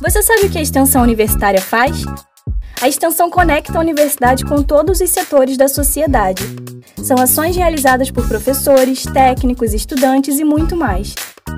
Você 0.00 0.22
sabe 0.22 0.46
o 0.46 0.50
que 0.50 0.58
a 0.58 0.62
extensão 0.62 1.02
universitária 1.02 1.60
faz? 1.60 2.04
A 2.80 2.88
extensão 2.88 3.28
conecta 3.28 3.76
a 3.76 3.80
universidade 3.80 4.44
com 4.44 4.62
todos 4.62 5.00
os 5.00 5.10
setores 5.10 5.56
da 5.56 5.66
sociedade. 5.66 6.40
São 7.02 7.18
ações 7.18 7.56
realizadas 7.56 8.08
por 8.08 8.28
professores, 8.28 9.02
técnicos, 9.02 9.74
estudantes 9.74 10.38
e 10.38 10.44
muito 10.44 10.76
mais. 10.76 11.16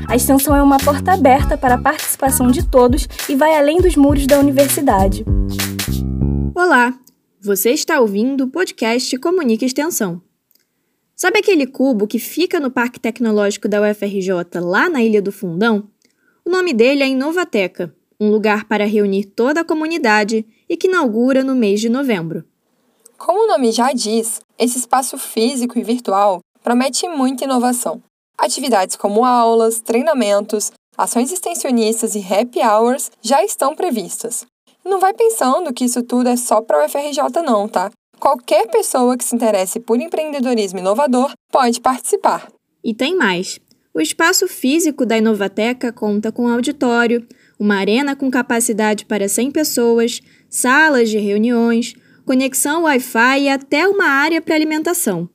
A 0.09 0.17
extensão 0.17 0.57
é 0.57 0.63
uma 0.63 0.79
porta 0.79 1.13
aberta 1.13 1.59
para 1.59 1.75
a 1.75 1.81
participação 1.81 2.51
de 2.51 2.67
todos 2.67 3.07
e 3.29 3.35
vai 3.35 3.59
além 3.59 3.79
dos 3.79 3.95
muros 3.95 4.27
da 4.27 4.39
universidade. 4.39 5.23
Olá, 6.55 6.99
você 7.43 7.73
está 7.73 8.01
ouvindo 8.01 8.45
o 8.45 8.49
podcast 8.49 9.19
Comunica 9.19 9.67
Extensão. 9.67 10.23
Sabe 11.15 11.41
aquele 11.41 11.67
cubo 11.67 12.07
que 12.07 12.19
fica 12.19 12.59
no 12.59 12.71
Parque 12.71 12.99
Tecnológico 12.99 13.69
da 13.69 13.83
UFRJ, 13.83 14.33
lá 14.63 14.89
na 14.89 15.03
Ilha 15.03 15.21
do 15.21 15.31
Fundão? 15.31 15.91
O 16.43 16.49
nome 16.49 16.73
dele 16.73 17.03
é 17.03 17.09
Inovateca, 17.09 17.95
um 18.21 18.31
lugar 18.31 18.67
para 18.67 18.87
reunir 18.87 19.25
toda 19.25 19.63
a 19.63 19.65
comunidade 19.65 20.47
e 20.69 20.77
que 20.77 20.87
inaugura 20.87 21.43
no 21.43 21.55
mês 21.55 21.81
de 21.81 21.89
novembro. 21.89 22.45
Como 23.17 23.45
o 23.45 23.47
nome 23.47 23.73
já 23.73 23.93
diz, 23.93 24.41
esse 24.59 24.79
espaço 24.79 25.17
físico 25.17 25.79
e 25.79 25.83
virtual 25.83 26.41
promete 26.63 27.09
muita 27.09 27.45
inovação. 27.45 28.03
Atividades 28.37 28.97
como 28.97 29.25
aulas, 29.25 29.81
treinamentos, 29.81 30.71
ações 30.97 31.33
extensionistas 31.33 32.15
e 32.15 32.21
happy 32.21 32.61
hours 32.61 33.11
já 33.23 33.43
estão 33.45 33.75
previstas. 33.75 34.47
Não 34.85 34.99
vai 34.99 35.13
pensando 35.13 35.73
que 35.73 35.85
isso 35.85 36.03
tudo 36.03 36.29
é 36.29 36.37
só 36.37 36.61
para 36.61 36.83
o 36.83 36.85
UFRJ 36.85 37.43
não, 37.45 37.69
tá? 37.69 37.91
Qualquer 38.19 38.69
pessoa 38.69 39.17
que 39.17 39.25
se 39.25 39.35
interesse 39.35 39.81
por 39.81 39.99
empreendedorismo 40.01 40.79
inovador 40.79 41.33
pode 41.51 41.81
participar. 41.81 42.51
E 42.85 42.95
tem 42.95 43.17
mais. 43.17 43.59
O 43.93 44.01
espaço 44.01 44.47
físico 44.47 45.05
da 45.05 45.19
Inovateca 45.19 45.93
conta 45.93 46.31
com 46.31 46.49
auditório, 46.49 47.27
uma 47.61 47.77
arena 47.77 48.17
com 48.17 48.31
capacidade 48.31 49.05
para 49.05 49.29
100 49.29 49.51
pessoas, 49.51 50.23
salas 50.49 51.11
de 51.11 51.19
reuniões, 51.19 51.95
conexão 52.25 52.85
Wi-Fi 52.85 53.43
e 53.43 53.49
até 53.51 53.87
uma 53.87 54.07
área 54.07 54.41
para 54.41 54.55
alimentação. 54.55 55.29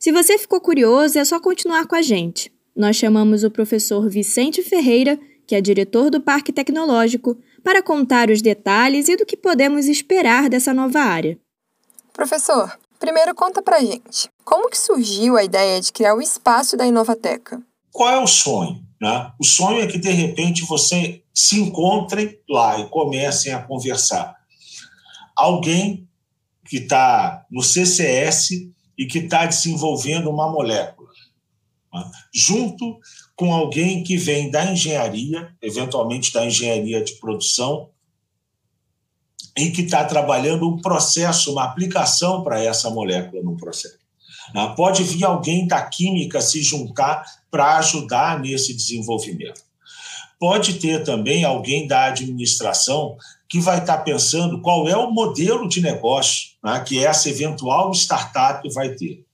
Se 0.00 0.10
você 0.10 0.38
ficou 0.38 0.62
curioso, 0.62 1.18
é 1.18 1.24
só 1.26 1.38
continuar 1.38 1.86
com 1.86 1.94
a 1.94 2.00
gente. 2.00 2.50
Nós 2.74 2.96
chamamos 2.96 3.44
o 3.44 3.50
professor 3.50 4.08
Vicente 4.08 4.62
Ferreira, 4.62 5.20
que 5.46 5.54
é 5.54 5.60
diretor 5.60 6.10
do 6.10 6.22
Parque 6.22 6.52
Tecnológico, 6.52 7.36
para 7.62 7.82
contar 7.82 8.30
os 8.30 8.40
detalhes 8.40 9.08
e 9.08 9.16
do 9.16 9.26
que 9.26 9.36
podemos 9.36 9.86
esperar 9.86 10.48
dessa 10.48 10.72
nova 10.72 11.00
área. 11.00 11.38
Professor, 12.14 12.78
primeiro 12.98 13.34
conta 13.34 13.60
pra 13.60 13.80
gente, 13.80 14.30
como 14.42 14.70
que 14.70 14.78
surgiu 14.78 15.36
a 15.36 15.44
ideia 15.44 15.80
de 15.80 15.92
criar 15.92 16.14
o 16.14 16.22
espaço 16.22 16.78
da 16.78 16.86
Inovateca? 16.86 17.60
Qual 17.92 18.08
é 18.08 18.18
o 18.18 18.26
sonho? 18.26 18.80
Né? 19.00 19.32
O 19.38 19.44
sonho 19.44 19.80
é 19.80 19.86
que, 19.86 19.98
de 19.98 20.10
repente, 20.10 20.64
você 20.64 21.22
se 21.38 21.60
encontrem 21.60 22.36
lá 22.50 22.80
e 22.80 22.88
comecem 22.88 23.52
a 23.52 23.62
conversar. 23.62 24.34
Alguém 25.36 26.08
que 26.68 26.78
está 26.78 27.46
no 27.48 27.62
CCS 27.62 28.50
e 28.98 29.06
que 29.06 29.20
está 29.20 29.46
desenvolvendo 29.46 30.28
uma 30.30 30.50
molécula, 30.50 31.08
né? 31.94 32.10
junto 32.34 32.98
com 33.36 33.54
alguém 33.54 34.02
que 34.02 34.16
vem 34.16 34.50
da 34.50 34.64
engenharia, 34.72 35.54
eventualmente 35.62 36.32
da 36.32 36.44
engenharia 36.44 37.04
de 37.04 37.12
produção, 37.20 37.90
e 39.56 39.70
que 39.70 39.82
está 39.82 40.04
trabalhando 40.04 40.68
um 40.68 40.80
processo, 40.80 41.52
uma 41.52 41.64
aplicação 41.64 42.42
para 42.42 42.60
essa 42.60 42.90
molécula 42.90 43.44
no 43.44 43.56
processo. 43.56 43.98
Né? 44.52 44.74
Pode 44.76 45.04
vir 45.04 45.24
alguém 45.24 45.68
da 45.68 45.82
química 45.86 46.40
se 46.40 46.62
juntar 46.64 47.24
para 47.48 47.78
ajudar 47.78 48.40
nesse 48.40 48.74
desenvolvimento. 48.74 49.67
Pode 50.38 50.74
ter 50.74 51.02
também 51.02 51.44
alguém 51.44 51.86
da 51.86 52.04
administração 52.06 53.16
que 53.48 53.60
vai 53.60 53.78
estar 53.78 53.98
tá 53.98 54.02
pensando 54.02 54.60
qual 54.60 54.88
é 54.88 54.96
o 54.96 55.10
modelo 55.10 55.68
de 55.68 55.80
negócio 55.80 56.50
né, 56.62 56.82
que 56.86 57.04
essa 57.04 57.28
eventual 57.28 57.92
startup 57.92 58.68
vai 58.72 58.90
ter. 58.90 59.24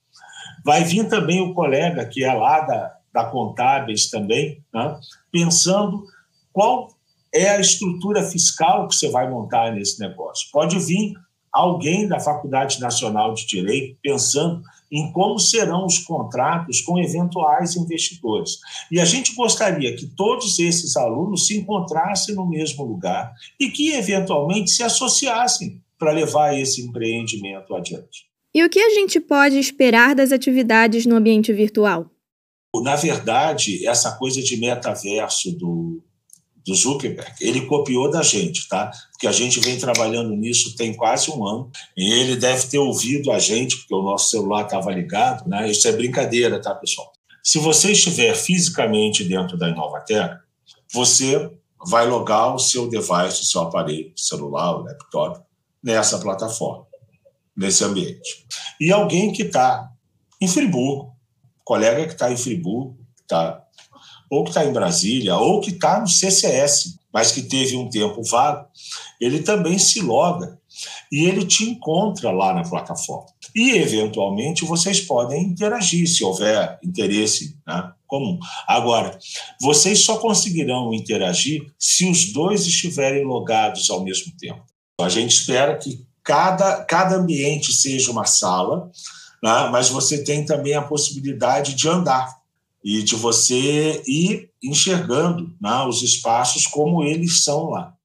Vai 0.63 0.83
vir 0.83 1.07
também 1.07 1.41
o 1.41 1.53
colega 1.53 2.05
que 2.05 2.23
é 2.23 2.33
lá 2.33 2.61
da, 2.61 2.95
da 3.13 3.25
Contábeis 3.25 4.09
também, 4.09 4.63
né, 4.73 4.97
pensando 5.31 6.03
qual 6.51 6.89
é 7.33 7.49
a 7.49 7.59
estrutura 7.59 8.23
fiscal 8.23 8.87
que 8.87 8.95
você 8.95 9.09
vai 9.09 9.29
montar 9.29 9.71
nesse 9.73 9.99
negócio. 9.99 10.47
Pode 10.51 10.79
vir 10.79 11.13
alguém 11.51 12.07
da 12.07 12.19
Faculdade 12.19 12.79
Nacional 12.79 13.33
de 13.33 13.45
Direito 13.45 13.97
pensando 14.01 14.61
em 14.91 15.11
como 15.11 15.39
serão 15.39 15.85
os 15.85 15.99
contratos 15.99 16.81
com 16.81 16.99
eventuais 16.99 17.75
investidores. 17.75 18.59
E 18.91 18.99
a 18.99 19.05
gente 19.05 19.33
gostaria 19.35 19.95
que 19.95 20.07
todos 20.07 20.59
esses 20.59 20.95
alunos 20.95 21.47
se 21.47 21.57
encontrassem 21.57 22.35
no 22.35 22.47
mesmo 22.47 22.83
lugar 22.83 23.33
e 23.59 23.69
que, 23.69 23.91
eventualmente, 23.91 24.71
se 24.71 24.83
associassem 24.83 25.81
para 25.97 26.11
levar 26.11 26.57
esse 26.57 26.81
empreendimento 26.81 27.73
adiante. 27.75 28.25
E 28.53 28.63
o 28.63 28.69
que 28.69 28.79
a 28.79 28.89
gente 28.91 29.19
pode 29.19 29.57
esperar 29.59 30.15
das 30.15 30.31
atividades 30.31 31.05
no 31.05 31.15
ambiente 31.15 31.51
virtual? 31.51 32.09
Na 32.81 32.95
verdade, 32.95 33.85
essa 33.87 34.11
coisa 34.17 34.41
de 34.41 34.57
metaverso 34.57 35.51
do, 35.57 36.01
do 36.65 36.73
Zuckerberg, 36.73 37.31
ele 37.39 37.67
copiou 37.67 38.09
da 38.09 38.23
gente, 38.23 38.67
tá? 38.67 38.89
Porque 39.11 39.27
a 39.27 39.31
gente 39.31 39.59
vem 39.59 39.77
trabalhando 39.77 40.35
nisso 40.35 40.75
tem 40.75 40.93
quase 40.93 41.29
um 41.29 41.45
ano 41.45 41.69
e 41.95 42.11
ele 42.11 42.35
deve 42.35 42.65
ter 42.67 42.79
ouvido 42.79 43.31
a 43.31 43.37
gente, 43.37 43.77
porque 43.77 43.93
o 43.93 44.01
nosso 44.01 44.31
celular 44.31 44.65
estava 44.65 44.91
ligado, 44.91 45.47
né? 45.47 45.69
Isso 45.69 45.87
é 45.87 45.91
brincadeira, 45.91 46.59
tá, 46.59 46.73
pessoal? 46.73 47.13
Se 47.43 47.59
você 47.59 47.91
estiver 47.91 48.33
fisicamente 48.33 49.23
dentro 49.23 49.55
da 49.55 49.69
Inovateca, 49.69 50.41
você 50.91 51.51
vai 51.87 52.07
logar 52.07 52.55
o 52.55 52.59
seu 52.59 52.89
device, 52.89 53.43
o 53.43 53.45
seu 53.45 53.61
aparelho 53.61 54.11
celular, 54.15 54.77
o 54.77 54.83
laptop, 54.83 55.39
nessa 55.83 56.17
plataforma, 56.17 56.87
nesse 57.55 57.83
ambiente. 57.83 58.47
E 58.81 58.91
alguém 58.91 59.31
que 59.31 59.43
está 59.43 59.91
em 60.41 60.47
Friburgo, 60.47 61.15
colega 61.63 62.07
que 62.07 62.13
está 62.13 62.31
em 62.31 62.37
Friburgo, 62.37 62.97
está 63.25 63.65
ou 64.29 64.43
que 64.43 64.49
está 64.49 64.65
em 64.65 64.73
Brasília, 64.73 65.35
ou 65.37 65.61
que 65.61 65.71
está 65.71 65.99
no 65.99 66.07
CCS, 66.07 66.97
mas 67.13 67.31
que 67.31 67.43
teve 67.43 67.77
um 67.77 67.89
tempo 67.89 68.21
vago, 68.23 68.67
ele 69.19 69.41
também 69.41 69.77
se 69.77 70.01
loga 70.01 70.59
e 71.11 71.25
ele 71.25 71.45
te 71.45 71.63
encontra 71.63 72.31
lá 72.31 72.53
na 72.53 72.63
plataforma. 72.63 73.27
E, 73.55 73.71
eventualmente, 73.71 74.65
vocês 74.65 74.99
podem 74.99 75.43
interagir, 75.43 76.07
se 76.09 76.23
houver 76.23 76.77
interesse 76.83 77.57
né, 77.65 77.91
comum. 78.05 78.37
Agora, 78.67 79.17
vocês 79.61 79.99
só 79.99 80.17
conseguirão 80.17 80.93
interagir 80.93 81.65
se 81.79 82.09
os 82.09 82.33
dois 82.33 82.65
estiverem 82.65 83.23
logados 83.23 83.89
ao 83.89 84.03
mesmo 84.03 84.33
tempo. 84.37 84.61
A 84.99 85.07
gente 85.07 85.31
espera 85.31 85.77
que 85.77 86.05
cada, 86.21 86.83
cada 86.83 87.15
ambiente 87.15 87.71
seja 87.71 88.11
uma 88.11 88.25
sala, 88.25 88.91
né, 89.41 89.69
mas 89.71 89.87
você 89.87 90.21
tem 90.21 90.43
também 90.43 90.73
a 90.73 90.81
possibilidade 90.81 91.75
de 91.75 91.87
andar 91.87 92.44
e 92.85 93.01
de 93.01 93.15
você 93.15 94.03
ir 94.05 94.51
enxergando 94.63 95.51
né, 95.59 95.83
os 95.89 96.03
espaços 96.03 96.67
como 96.67 97.03
eles 97.03 97.43
são 97.43 97.71
lá. 97.71 97.95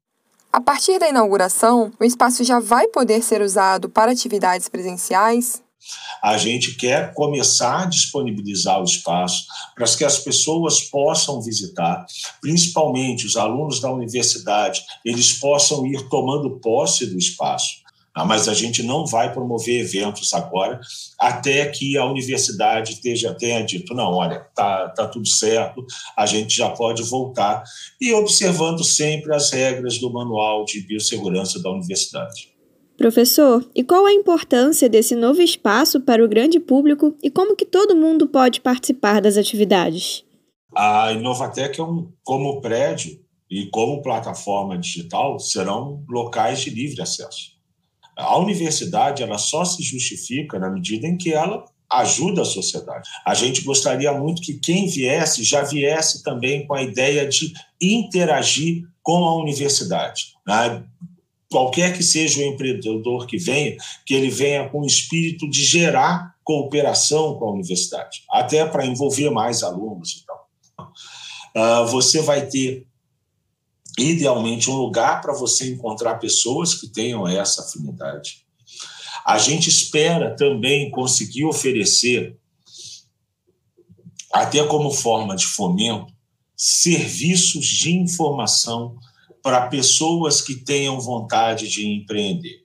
A 0.51 0.61
partir 0.61 0.99
da 0.99 1.09
inauguração, 1.09 1.93
o 2.01 2.05
espaço 2.05 2.43
já 2.43 2.59
vai 2.59 2.89
poder 2.89 3.23
ser 3.23 3.43
usado 3.43 3.91
para 3.91 4.11
atividades 4.11 4.71
presenciais? 4.71 5.63
A 6.23 6.37
gente 6.39 6.75
quer 6.77 7.13
começar 7.15 7.83
a 7.83 7.87
disponibilizar 7.87 8.81
o 8.81 8.85
espaço 8.85 9.45
para 9.75 9.87
que 9.87 10.05
as 10.05 10.19
pessoas 10.19 10.81
possam 10.81 11.41
visitar, 11.43 12.05
principalmente 12.41 13.27
os 13.27 13.37
alunos 13.37 13.81
da 13.81 13.91
universidade, 13.93 14.83
eles 15.05 15.33
possam 15.35 15.87
ir 15.87 16.09
tomando 16.09 16.59
posse 16.59 17.07
do 17.07 17.19
espaço. 17.19 17.81
Ah, 18.15 18.25
mas 18.25 18.49
a 18.49 18.55
gente 18.55 18.83
não 18.83 19.07
vai 19.07 19.33
promover 19.33 19.81
eventos 19.81 20.35
agora 20.35 20.81
até 21.19 21.67
que 21.67 21.97
a 21.97 22.05
universidade 22.05 22.95
esteja, 22.95 23.35
tenha 23.35 23.63
dito, 23.63 23.95
não, 23.95 24.13
olha, 24.13 24.41
tá, 24.55 24.89
tá 24.89 25.07
tudo 25.07 25.29
certo, 25.29 25.85
a 26.17 26.27
gente 26.27 26.57
já 26.57 26.71
pode 26.71 27.03
voltar, 27.05 27.63
e 28.01 28.13
observando 28.13 28.83
sempre 28.83 29.35
as 29.35 29.51
regras 29.51 29.99
do 29.99 30.13
Manual 30.13 30.65
de 30.65 30.81
Biossegurança 30.81 31.63
da 31.63 31.71
universidade. 31.71 32.51
Professor, 32.97 33.65
e 33.75 33.83
qual 33.83 34.05
a 34.05 34.13
importância 34.13 34.87
desse 34.87 35.15
novo 35.15 35.41
espaço 35.41 36.01
para 36.03 36.23
o 36.23 36.29
grande 36.29 36.61
público 36.61 37.17
e 37.23 37.31
como 37.31 37.57
que 37.57 37.65
todo 37.65 37.97
mundo 37.97 38.29
pode 38.29 38.61
participar 38.61 39.23
das 39.23 39.39
atividades? 39.39 40.23
A 40.77 41.11
Inovatec 41.13 41.81
é 41.81 41.83
um, 41.83 42.13
como 42.23 42.61
prédio 42.61 43.19
e 43.51 43.71
como 43.71 44.03
plataforma 44.03 44.77
digital 44.77 45.39
serão 45.39 46.05
locais 46.09 46.61
de 46.61 46.69
livre 46.69 47.01
acesso. 47.01 47.60
A 48.21 48.39
universidade 48.39 49.23
ela 49.23 49.39
só 49.39 49.65
se 49.65 49.83
justifica 49.83 50.59
na 50.59 50.71
medida 50.71 51.07
em 51.07 51.17
que 51.17 51.33
ela 51.33 51.65
ajuda 51.91 52.43
a 52.43 52.45
sociedade. 52.45 53.09
A 53.27 53.35
gente 53.35 53.63
gostaria 53.63 54.13
muito 54.13 54.43
que 54.43 54.55
quem 54.55 54.87
viesse 54.87 55.43
já 55.43 55.63
viesse 55.63 56.23
também 56.23 56.67
com 56.67 56.75
a 56.75 56.83
ideia 56.83 57.27
de 57.27 57.53
interagir 57.81 58.85
com 59.03 59.25
a 59.25 59.37
universidade. 59.37 60.35
Né? 60.47 60.85
Qualquer 61.51 61.97
que 61.97 62.03
seja 62.03 62.41
o 62.41 62.45
empreendedor 62.45 63.27
que 63.27 63.37
venha, 63.37 63.77
que 64.07 64.15
ele 64.15 64.31
venha 64.31 64.69
com 64.69 64.83
o 64.83 64.87
espírito 64.87 65.51
de 65.51 65.65
gerar 65.65 66.37
cooperação 66.45 67.35
com 67.39 67.47
a 67.47 67.53
universidade, 67.53 68.23
até 68.31 68.65
para 68.65 68.87
envolver 68.87 69.31
mais 69.31 69.63
alunos 69.63 70.13
e 70.13 70.27
tal. 70.27 70.41
Uh, 71.57 71.87
você 71.89 72.23
vai 72.23 72.47
ter 72.47 72.87
idealmente 74.01 74.71
um 74.71 74.77
lugar 74.77 75.21
para 75.21 75.35
você 75.35 75.71
encontrar 75.71 76.15
pessoas 76.17 76.75
que 76.75 76.89
tenham 76.89 77.29
essa 77.29 77.63
afinidade. 77.63 78.45
A 79.25 79.39
gente 79.39 79.69
espera 79.69 80.35
também 80.35 80.91
conseguir 80.91 81.45
oferecer, 81.45 82.37
até 84.33 84.67
como 84.67 84.91
forma 84.91 85.37
de 85.37 85.47
fomento, 85.47 86.13
serviços 86.57 87.67
de 87.67 87.97
informação 87.97 88.97
para 89.43 89.69
pessoas 89.69 90.41
que 90.41 90.55
tenham 90.55 90.99
vontade 91.01 91.69
de 91.69 91.87
empreender. 91.87 92.65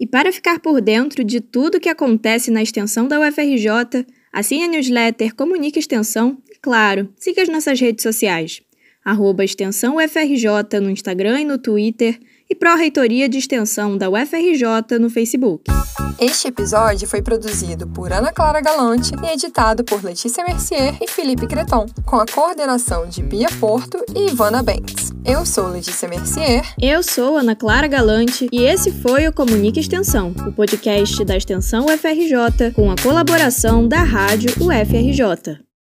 E 0.00 0.06
para 0.08 0.32
ficar 0.32 0.58
por 0.58 0.80
dentro 0.80 1.22
de 1.22 1.40
tudo 1.40 1.78
que 1.78 1.88
acontece 1.88 2.50
na 2.50 2.60
extensão 2.60 3.06
da 3.06 3.20
UFRJ, 3.20 4.04
assine 4.32 4.64
a 4.64 4.68
newsletter 4.68 5.36
Comunique 5.36 5.78
Extensão 5.78 6.36
e, 6.50 6.56
claro, 6.56 7.08
siga 7.16 7.42
as 7.42 7.48
nossas 7.48 7.80
redes 7.80 8.02
sociais. 8.02 8.60
Arroba 9.04 9.44
Extensão 9.44 9.96
UFRJ 9.96 10.80
no 10.82 10.90
Instagram 10.90 11.42
e 11.42 11.44
no 11.44 11.58
Twitter 11.58 12.18
e 12.54 12.56
Pró-Reitoria 12.56 13.28
de 13.28 13.38
Extensão 13.38 13.98
da 13.98 14.08
UFRJ 14.08 14.96
no 15.00 15.10
Facebook. 15.10 15.64
Este 16.20 16.46
episódio 16.46 17.08
foi 17.08 17.20
produzido 17.20 17.84
por 17.88 18.12
Ana 18.12 18.32
Clara 18.32 18.60
Galante 18.60 19.12
e 19.24 19.32
editado 19.32 19.82
por 19.82 20.04
Letícia 20.04 20.44
Mercier 20.44 20.96
e 21.02 21.08
Felipe 21.08 21.48
Creton, 21.48 21.86
com 22.06 22.16
a 22.16 22.26
coordenação 22.26 23.08
de 23.08 23.24
Bia 23.24 23.48
Porto 23.58 23.98
e 24.14 24.30
Ivana 24.30 24.62
Bentes. 24.62 25.12
Eu 25.24 25.44
sou 25.44 25.66
Letícia 25.66 26.08
Mercier. 26.08 26.64
Eu 26.80 27.02
sou 27.02 27.36
Ana 27.36 27.56
Clara 27.56 27.88
Galante 27.88 28.48
e 28.52 28.62
esse 28.62 28.92
foi 28.92 29.26
o 29.26 29.32
Comunique 29.32 29.80
Extensão, 29.80 30.32
o 30.46 30.52
podcast 30.52 31.24
da 31.24 31.36
Extensão 31.36 31.86
UFRJ 31.86 32.72
com 32.72 32.88
a 32.88 32.94
colaboração 33.02 33.88
da 33.88 34.04
Rádio 34.04 34.50
UFRJ. 34.60 35.73